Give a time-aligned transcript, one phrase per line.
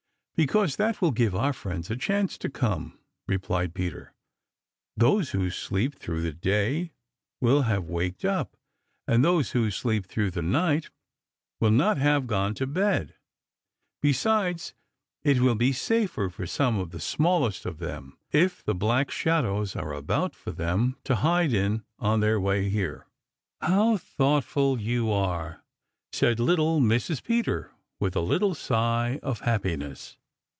[0.33, 4.11] "Because that will give all our friends a chance to come," replied Peter.
[4.97, 6.93] "Those who sleep through the day
[7.39, 8.57] will have waked up,
[9.07, 10.89] and those who sleep through the night
[11.59, 13.13] will not have gone to bed.
[14.01, 14.73] Besides,
[15.21, 19.75] it will be safer for some of the smallest of them if the Black Shadows
[19.75, 23.05] are about for them to hide in on their way here."
[23.61, 25.63] "How thoughtful you are,"
[26.11, 27.21] said little Mrs.
[27.21, 30.17] Peter with a little sigh of happiness.